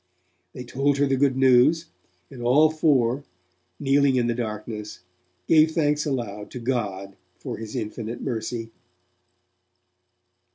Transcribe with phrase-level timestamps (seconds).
[0.53, 1.85] They told her the good news,
[2.31, 3.23] and all four,
[3.79, 5.01] kneeling in the darkness,
[5.47, 8.71] gave thanks aloud to God for his infinite mercy.